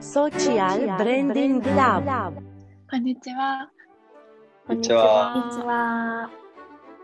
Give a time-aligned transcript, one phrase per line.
[0.00, 2.32] Social Branding Lab
[2.90, 3.70] こんにちは。
[4.66, 5.32] こんにちは。
[5.34, 6.30] こんにちは。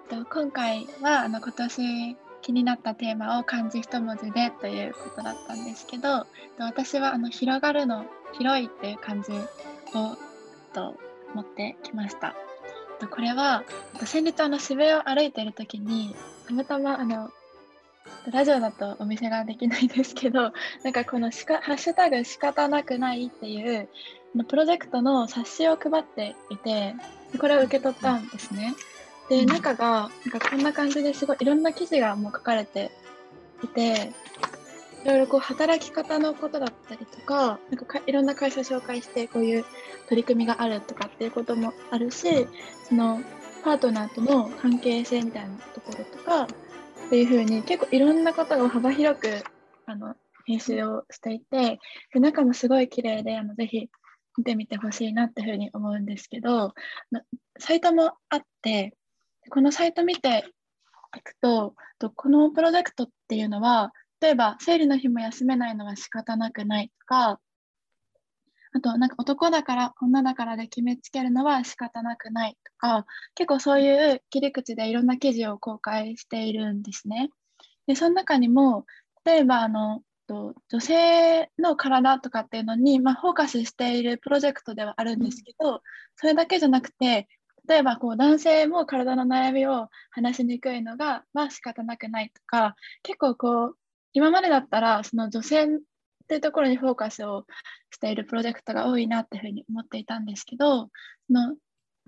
[0.08, 6.26] と今回はあの今年気になったテーマを漢字一文字でということだったんですけど、と
[6.60, 9.36] 私はあの広がるの広いっていう漢字を
[10.72, 10.96] と
[11.34, 12.34] 持ってきました。
[12.98, 13.64] とこれは
[14.00, 16.16] と先日あの渋谷を歩いている時に
[16.48, 17.28] たまたまあの
[18.30, 20.52] ラジオだとお見せができないですけど、
[20.82, 23.88] なんかこのしかハッシュタグ仕方なくないっていう
[24.48, 26.94] プロジェクトの冊子を配っていて、
[27.32, 28.74] でこれを受け取ったんですね。
[29.28, 32.90] で、中がなんかこんな感じですごいいろんな記事がもう書かれて
[33.62, 34.12] いて、
[35.04, 39.64] いろいろこう働き方のことだったりとか、なんかかいろんな会社を紹介してこういう
[40.08, 42.48] 取り組みがあるとかっていうこともあるし、
[42.88, 43.20] その
[43.64, 46.48] パートナーとの関係性みたいなところとか、
[47.06, 49.28] っていう風に結構いろんなことが幅広く
[49.86, 51.78] あの編集をしていて
[52.12, 53.88] で中もすごい綺麗であのぜひ
[54.36, 56.74] 見てみてほしいなっていうふうに思うんですけど
[57.60, 58.94] サイトもあって
[59.50, 60.46] このサイト見て
[61.16, 67.38] いくととこのプロジェクトっていうのは例えば生理の日も休めないのは仕方なくないとか
[68.76, 77.30] あとなんか男だから女だからで決めつけるのは仕方なくないとか結構そういう切り口でいろんな記事を公開しているんですね。
[77.86, 78.84] でその中にも
[79.24, 85.80] 例えばあのと女性の体とかっていうのに、まあ、フォーカスしているプロジェクトではあるんですけど、
[86.16, 87.28] それだけじゃなくて
[87.66, 93.76] 例えばこう男性も体の悩みを話しにくいのが、まあ仕方なくないとか結構こう
[94.12, 95.68] 今までだったらその女性
[96.26, 97.46] っていうところにフォーカスを
[97.90, 100.90] しているプロジェクトが多いなっていうふうに思っていたんですけど、
[101.28, 101.54] その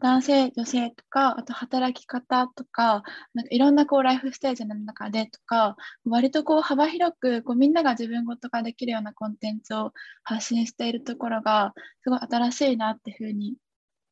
[0.00, 3.02] 男性、女性とか、あと働き方とか、
[3.34, 9.92] なんかいろんなこうライフステージの中でとか、割とこう幅広くこうみんなが自分ごとができるようなコンテンツを
[10.24, 13.56] 発信しているところが、すごい新しいなっていうふうに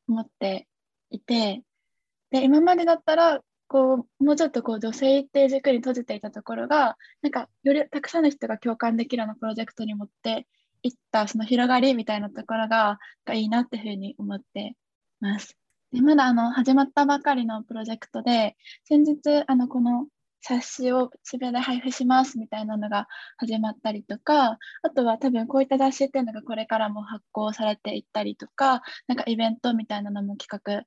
[0.07, 0.67] 思って
[1.09, 1.63] いて、
[2.31, 10.47] で、今までだったら、こうもうちょっとこう女性っていう軸に閉じていたところがなんかよりたくさんの人が共感できるようなプロジェクトに持って
[10.83, 14.75] いったその広がりみたいなところががいいなっていうふうに思って
[15.19, 15.57] ます。
[15.91, 18.55] でまだあの始まったばかりのプロジェクトで
[18.85, 20.07] 先日あのこの
[20.41, 23.07] 冊子を渋谷で配布しますみたいなのが
[23.37, 30.47] 始まったりとかあとは多分こういった雑誌っていうのがこれからも発行されていったりとかなんかイベントみたいなのも企
[30.81, 30.85] 画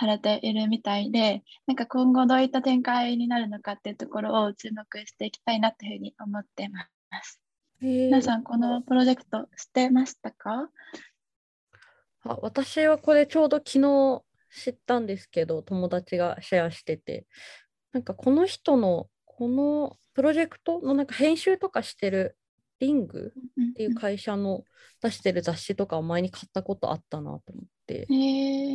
[0.00, 6.88] されているみたいで、なんか今後どういった展開になるのかっていうところを注目していきたいなっていうふうに思ってま
[7.22, 7.38] す。
[7.82, 10.70] 皆さん、このプロジェクト知ってましたか？
[12.24, 17.26] あ私はこれちょうど昨日知ったんですけど、友達がシェアしてて、
[17.92, 22.36] なんかこの人のこのプロジェクトのなんか編集とかしてる
[22.78, 23.32] リング
[23.70, 24.64] っていう会社の
[25.02, 28.14] 出してる雑誌とかを前に買ったことあったなと思って、へ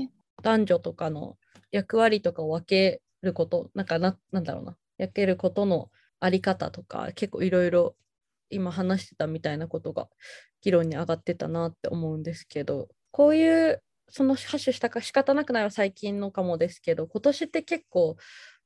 [0.06, 0.08] ー
[0.44, 1.38] 男女とかの
[1.72, 7.96] 役割とかを分けること、なんかななんだろうな、分けることのあり方とか、結構いろいろ
[8.50, 10.08] 今話してたみたいなことが
[10.62, 18.18] 議論に上がってたなって思うんですけど、こういうそのハッシュしたか仕方なくないは最近のかもですけど、今年って結構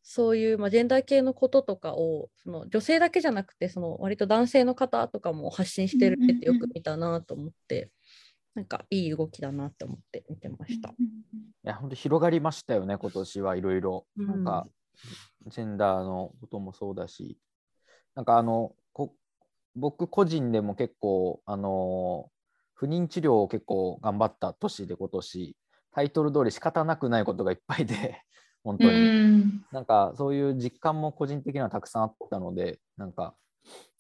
[0.04, 7.90] そういう、まあ、ジェンダー系のこととかをその女性だけじゃなくてその割と男性の方とかも発信してるってよく見たなと思って、
[8.60, 10.90] なんかいい動きだなって思って見てました。
[10.90, 10.94] い
[11.64, 14.06] や、本当広がりましたよね、今年はいろいろ。
[14.18, 14.68] うんなんか、
[15.48, 17.40] ジェンダーのこともそうだし、
[18.16, 19.16] なんかあの、こ
[19.78, 22.30] 僕個人でも結構、あの、
[22.74, 25.56] 不妊治療を結構頑張った年で今年、
[25.94, 28.22] タイトル通り仕方なくないことがいっぱいで、
[28.66, 28.92] 本当に。
[28.92, 28.96] う
[29.38, 33.36] んなんかそういう実感も個人的にはたくさんあったので、なんか、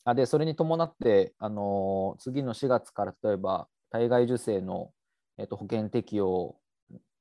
[0.04, 4.92] あで、それに伴って、あのー次の4月から例えば、体外受精の、
[5.38, 6.56] えっと保険適用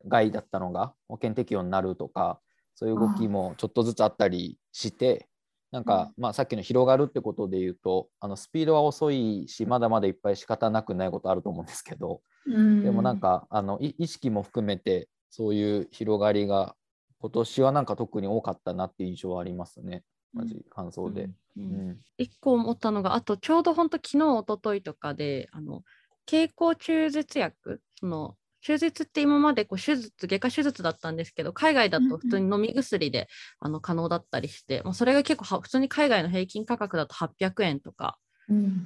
[0.06, 2.40] 外だったのが保険適用になるとか、
[2.74, 5.28] そういう動きもちょっとずつあったりして、
[5.70, 16.74] なんか、まあ、さっきの広がるってことで言うと、あのスピードは遅いし、まだまだいっぱい仕方なくないことあると思うんですけど、でもなんかあのい意識も含めてそういう広がりが
[17.20, 20.04] 今年はなんか特に多かったなっていう印象はありますね。
[20.32, 21.24] マジ感想で。
[21.24, 21.90] ううん。
[21.90, 21.98] ん。
[22.16, 25.82] 一個思ったのがあとちょうど本当昨日一昨日とかであの
[26.28, 27.80] 経口中絶薬？
[27.98, 33.28] その中絶って今までこう手術外科手術だったんですけど海外だと普通に飲み薬で、
[33.60, 38.18] あの可能だったりして、まあ、それが結構は普通に海外の平均価格だと800円とか。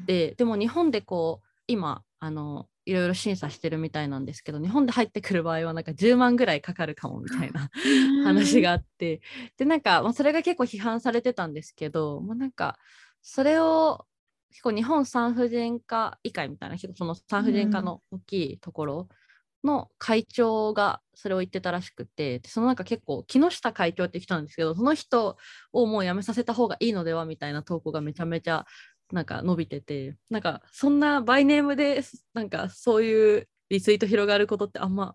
[0.07, 7.71] ででも日本でこう今あのいろいろ審査してるみたいなんですけど日本で入ってくる場合はなんか10万ぐらいかかるかもみたいな
[8.25, 9.21] 話があって。
[9.57, 12.79] でなんか、まあ、それが結構批判されてたんですけど、まあ、なんか
[13.23, 14.05] それを
[14.53, 19.09] 結構日本産婦人科医会みたいな結構その産婦人科の大きいところ
[19.65, 25.37] の会長がそれを言ってたらしくてでそのなんか結構木下会長って人なんですけどその人
[25.73, 28.67] をもう辞めさせた方がいいのではみたいな投稿がめちゃめちゃ
[29.13, 32.03] なんか伸びててなんかそんなバイネームで
[32.35, 35.15] なんかそういうリツイート広がることってあんま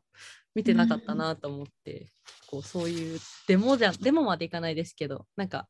[0.56, 2.08] 見てなかったなと思って、
[2.48, 5.68] こうそういうデモじゃデモまでいかないですけどなんか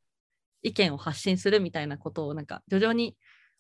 [0.64, 3.18] 意見を発信するみたいなことをなんか徐々に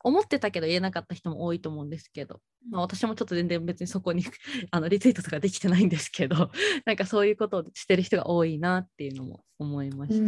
[0.07, 2.39] 思ってたけど言えなかった人も多いと思うんですけど、
[2.69, 4.23] まあ、私もちょっと全然別にそこに
[4.71, 6.51] あのリツイートとかできてないんですけど
[6.85, 10.23] なんかそういうことをしてる人が多いなっていうのも思いました。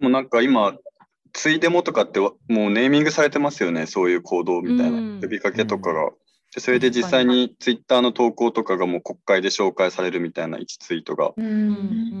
[0.00, 0.76] もうなんか今、
[1.32, 5.20] ついでもとかってわもうネーミングされてますよね、そういう行動みたいな、うん。
[5.20, 6.10] 呼びかけとかが。
[6.54, 11.46] でそれで実際にツイッターの投稿とかがもう国会で紹介されるみたいな1ツイートが、うん。
[11.46, 11.50] う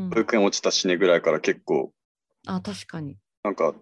[0.06, 1.92] ん保育園落ちた死ねぐらいから結構、
[2.46, 3.16] あ確かに。
[3.44, 3.74] なんか、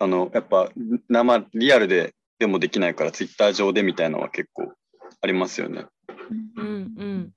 [0.00, 0.70] あの、やっぱ
[1.08, 4.72] 生、リアルででもできないから、ツイッター上でみたいなのは結構
[5.20, 5.84] ありますよね。
[6.56, 7.32] うんうん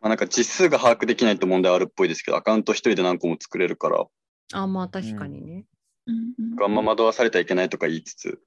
[0.00, 4.06] まあ、なんか実数が把握できないと問題あるっぽいですけど、アカウント一人で何個も作れるから、
[4.54, 5.64] あまあ確かにね。
[6.06, 8.40] うんあんま惑わされてはいけないとか言いつつ、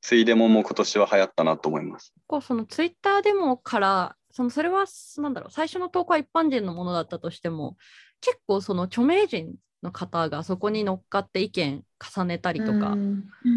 [0.00, 2.12] ついでももう今年は流行ったなと思います。
[2.26, 4.86] こうそのツイッターデモからそのそれは
[5.18, 7.76] なんだろう最初の投稿は一般人のものだったとしても
[8.20, 11.82] 結構その著名人の方がそこに乗っかって意見
[12.14, 12.96] 重ねたりとか、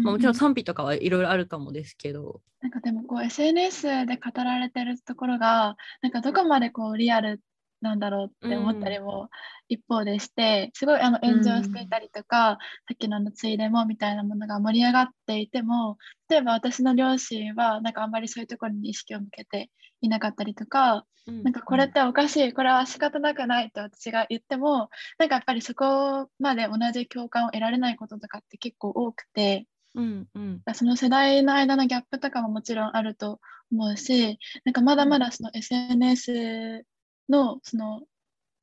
[0.02, 7.40] まあ、もちろん賛否とかはいろいろあるかもですけど、なんかでもこう SNS で語られてるところがなんかどこまでこうリアル
[7.80, 9.28] なんだろうって思ったりも
[9.68, 15.96] 一方でして、すごいあの炎上していたりとか、さっきのあのついでもみたいなものが盛り上がっていても
[16.28, 24.88] 例えば私の両親はなんかあんまりそういうところに意識を向けていなかったりとか、なんかこれっておかしい、これは仕方なくないと私が言っても、
[25.18, 30.62] なんかやっぱりそこまで同じ共感を得られないこととかって結構多くて、うんうん。
[30.74, 33.40] その世代の間のギャップとかももちろんあると
[33.72, 36.84] 思うし、なんかまだまだその SNS
[37.30, 38.02] のその、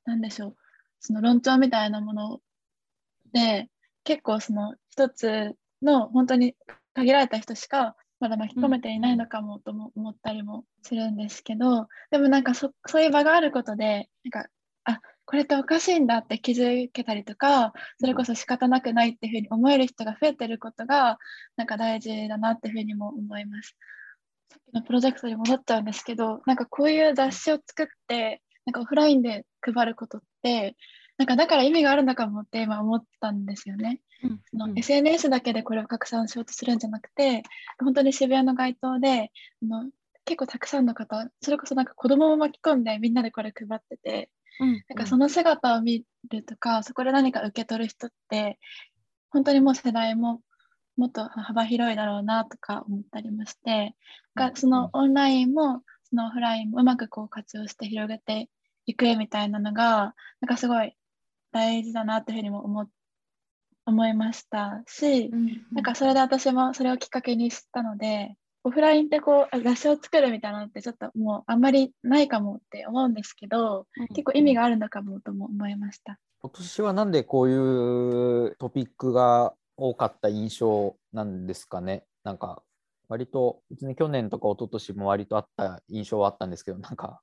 [0.06, 0.56] なんでしょう、
[1.00, 2.42] その論調みたいなもの
[3.34, 3.70] で、
[4.04, 6.56] 結構その一つの本当に
[6.94, 14.50] 限られた人しかまだ巻き込めていないのかもとも思ったりもするんですけど、でもなんかそそういう場があることで、なんか、
[14.86, 21.20] あこれっておかしいんだって気づけたりとか、それこそ仕方なくないっていうふうに思える人が増えてることが、
[21.58, 23.76] なんか大事だなっていうふうにも思います。
[24.50, 30.76] さっきのプロジェクトに戻っちゃうんですけど、なんかこういう雑誌を作って、なんかオフラインで配ることって、
[31.18, 34.02] なんかだから意味があるのかもって今思ったんですよね。
[34.24, 34.78] うんそのうん。
[34.78, 37.44] SNS だけでこれを拡散しようとするんじゃなくて、
[37.80, 39.32] 本当に渋谷の街頭で、
[39.64, 39.90] あの
[40.26, 44.30] 結構たくさんの方、それこそなんか子供も巻き込んでみんなでこれ配ってて、
[44.60, 48.60] うんなんかその姿を見るとか、そこで何か受け取る人って、
[49.30, 50.42] 本当にもう世代も
[50.98, 53.96] もっと幅広いだろうなとか思ったりもして、
[54.36, 58.50] がそのオンラインもそのオフラインもうまくこう活用して広げて
[58.88, 60.96] いくみたいなのが、なんかすごい
[61.52, 62.88] 大事だなというふうにも思
[63.86, 65.30] 思いましたし、
[65.72, 76.20] なんかそれで私もそれをきっかけに知ったので、オフラインってこう雑誌を作るみたいなのってちょっともうあんまりないかもって思うんですけど、結構意味があるのかもとも思いました。
[76.42, 82.04] 今年はなんでこういうトピックが多かった印象なんですかね？
[82.24, 82.62] なんか
[83.08, 87.22] 割と別に去年とか一昨年も割とあった印象はあったんですけど、なんか、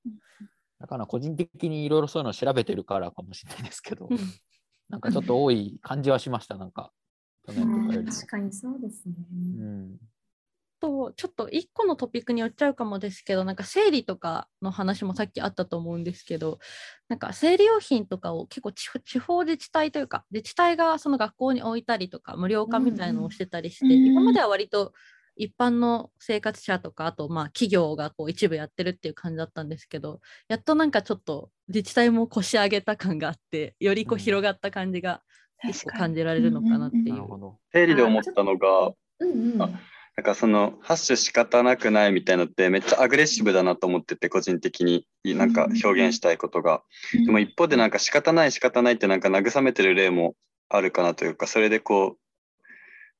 [0.80, 4.18] だから個人的にいろいろそういうのを調べてるからかもしれないですけど、うん
[4.90, 6.92] なんかちょっと多い感じはしました、なんか
[7.46, 8.12] 去年とかよりも。
[8.12, 9.14] 確かにそうですね。
[9.58, 9.96] うん
[10.84, 16.58] とちょっと一個のトピックによっちゃうかもですけどなんか生理とかの話もさっきあったと思うんですけど
[17.08, 24.92] なんか生理用品とかを結構地方地方自治体というか自治体がその学校に置いたりとか無料化みたいなのをしてたりして、うんうん今までは割と
[25.36, 35.22] 一般の生活者とかあとまあ企業がこう一部やってるっていう感じだったんですけどやっとなんかちょっと自治体も腰上げた感があってよりこううん広がった感じが
[35.62, 37.08] 結構確かに感じられるのかなっていう。
[37.10, 37.58] なるほど。
[37.72, 39.62] 生理で思ったのが、うんうん。
[39.62, 39.70] あ
[40.16, 46.82] なんかそのハッシュ仕方なくないみたいのってめっちゃアグレッシブだなと思ってて個人的になんか表現したいことが。
[47.12, 50.34] でも一方でなんか仕方ない仕方ないってなんか慰めてる例も
[50.68, 52.18] あるかなというかそれでこう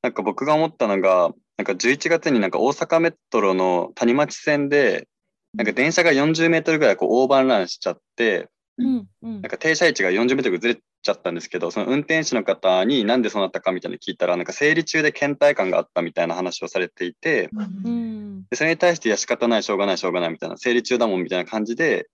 [0.02, 5.08] なんか僕が思ったのがなんか11月になんか大阪メトロの谷町線で
[5.54, 9.32] なんか電車が40メートルぐらいこうオーバーランしちゃってうんうん。
[9.34, 17.50] なんか停車位置が40メートルずれちゃったんですけど、その運転手の方になんでそうなったかみたいなの聞いたら、なんか生理中で倦怠感があったみたいな話をされていて、
[17.84, 18.44] うん。
[18.50, 22.08] でそれに対して、いや、仕方ない、しょうがない、しょうがないみたいな、生理中だもんみたいな感じで、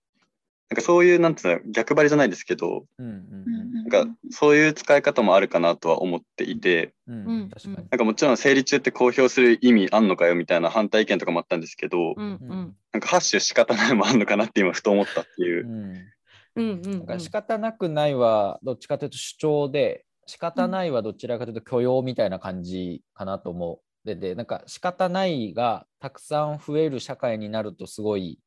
[0.71, 7.49] なんかそういう、なんていうの、逆張りじゃないですけど、うんうんなんかそういう使い方もあるかなとは思っていて、うんううん。
[7.49, 15.69] なんかもちろん生理中って公表する意味あんのかよみたいな反対意見とかもあったんですけど、うんうんなんかハッシュ仕方ないもあんのかなって今ふと思ったっていうう。
[15.69, 15.95] ん
[16.55, 24.07] うんうんなんか仕方なくないはどっちかというと主張で仕方ないはどちらかというと許容みたいな感じかなと思う。
[24.07, 28.39] ででなんか仕方ないがたくさん増える社会になるとすごい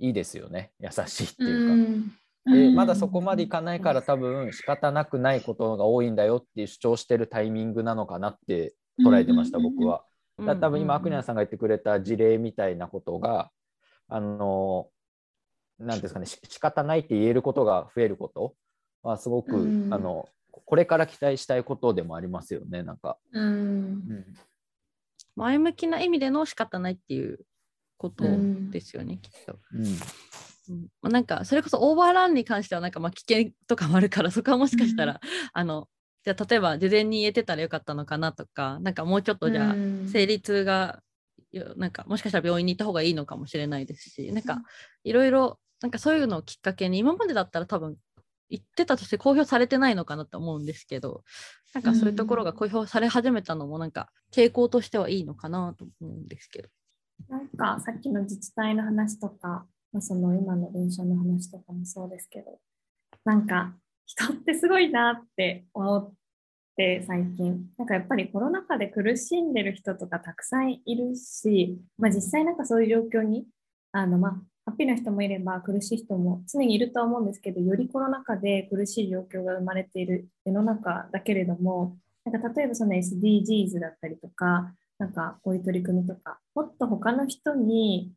[0.00, 0.72] いいですよね。
[0.80, 2.52] 優しいっていうか。
[2.52, 10.04] でまだそこまでいかないから多分仕方なくないことが多いんだよっていう主張してるタイミングなのかなって捉えてました僕は。
[10.46, 13.50] だ多分今、アクニャンさんが言ってくれた事例みたいなことが、
[14.08, 14.88] あの、
[15.78, 18.54] なんていうんですかね、し仕方ないって言えることが増えること
[19.02, 19.94] は、すごく、うん。
[19.94, 23.18] あの、これから期待したいことでもありますよね、なんか。
[23.32, 23.44] うん。
[23.44, 24.24] うん。
[25.36, 27.40] 前向きな意味での仕方ないっていう
[28.00, 28.70] ことうん。
[28.70, 29.58] ですよね、きっと。
[29.74, 31.10] うん。
[31.12, 35.20] なんかそれこそオーバーランに関してはなんかまあ危険とかもあるから そこはもしかしたら、
[35.52, 35.88] あの
[36.24, 40.08] じゃあ例えば事前に言えてたらよかったのかなとかなんかもうちょっとじゃあうん。
[40.08, 41.02] 生理痛が
[41.52, 44.62] よなんかもしかしたら病院に行った方がいいのかもしれないですしなんか
[45.04, 47.96] いろいろなんかそういうのをきっかけに今までだったら多分
[48.48, 51.24] 言ってたとして公表されてないのかなと思うんですけど
[51.74, 56.68] なんかそういうところが公表され始めたのもなんか傾向としてはいいのかなと思うんですけど。
[57.28, 62.58] なんかさっきの自治体の話とか、まあ、その今の電車の話とかもそうですけど、
[63.24, 63.74] なんか
[64.06, 66.12] 人ってすごいなって思っ
[66.76, 73.46] て最近、なんかやっぱりコロナ禍で苦しんでる人とかたくさんいるし、まあ、実際なんかそういう状況に、
[73.92, 74.32] あのまあ
[74.66, 88.12] ハッピーな人もいれば苦しい人も常にいるとは思うんですけど、よりコロナ禍で苦しい状況が生まれている世の中だけれども、なんか例えばその SDGs だったりとか、なんかこういう取り組みとか、もっと他の人に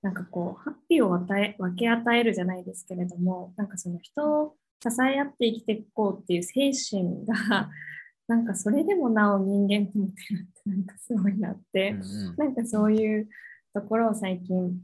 [0.00, 7.68] なんかこう、ハッピーを与え分け与えるじゃないですけれども、なんかその人を支え合って生きていこうっていう精神が、
[8.28, 13.28] なんかそれでもなお人間って持ってるってなんかすごいなって、うんなんかそういう
[13.74, 14.80] ところを最近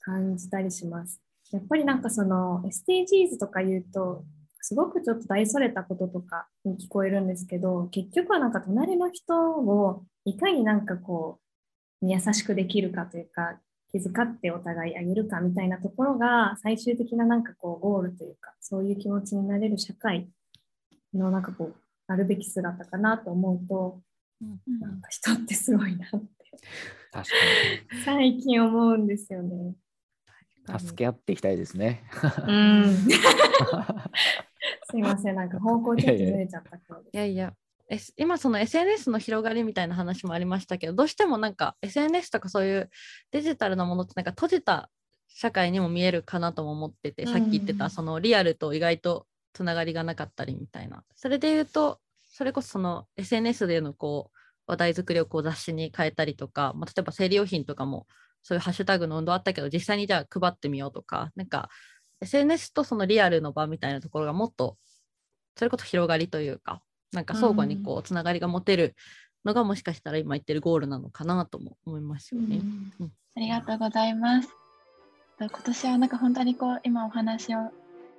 [0.00, 1.20] 感じたりします。
[1.50, 4.24] やっぱりなんかその SDGs とか言うと、
[4.66, 11.38] すごくちょっと大それたこととかに聞こえるんですけど、結局はなんか隣の人をいかになんかこ
[12.00, 13.60] う、優しくできるかというか、
[13.92, 20.30] 気遣ってお互いあげるかみたいなところが最終的ななんかこうゴールというか、そういう気持ちになれる社会
[21.12, 24.00] のなんかこう、あるべき姿かなと思うと、
[24.40, 26.18] なんか人ってすごいなって
[27.12, 27.28] 確
[28.02, 29.74] 最近思うんですよね。
[30.78, 32.02] 助け合っていきたいですね。
[32.46, 32.96] うん。
[34.94, 37.52] すいません、なんか方向ちょっとずれちゃった今日いやいや、
[38.16, 42.90] 今その SNS の広がりみたいな話もありましたけどどうしてもなんか SNS とかそういう
[43.32, 44.88] デジタルなものってなんか閉じた
[45.28, 51.02] 社会にも見えるかなとも思ってて、さっき言ってたそのリアルと意外とつながりがなかったりみたいな。
[51.16, 58.06] それで言うとそれこそその SNS でのこう話題作りをこう雑誌に変えたりとか、まあ、例えば生理用品とかも
[58.44, 61.68] そういうハッシュタグの運動あったけど実際にじゃあ配ってみようとかなんか
[62.24, 64.76] SNS とそのリアルの場みたいなところがもっと
[65.56, 68.96] それこそ広がりというかなんか相互にこうつながりが持てる
[69.44, 72.60] のがもしかしたら今言ってるゴールなのかなとも思いますよね。
[73.36, 74.48] ありがとうございます。
[75.38, 77.70] と今年はなんか本当にこう今お話を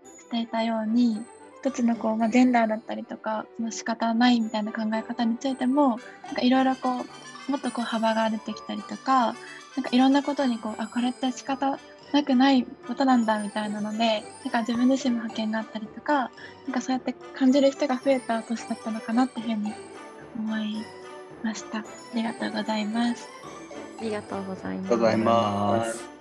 [0.04, 1.18] していたように
[1.62, 6.90] 一つのこう、まあ、ジェンダーだったりとかその仕方ないみたいな考え方についてもなんかいろいろこ
[7.48, 9.36] うもっとこう幅が出てきたりとか
[9.76, 11.80] なんかいろんなことにこうあこれって仕方
[12.16, 16.32] なくないことなんだみたいなのでなんか自分自身も発見があったりとか
[16.66, 19.74] なんかそうやって感じる人が増えた年だったのかなっていうふうに
[20.40, 20.86] 思い
[21.44, 21.80] ました。
[21.80, 21.84] あ
[22.16, 23.28] りがとうございます。
[24.00, 24.78] ありがとうござい
[25.18, 26.15] ます。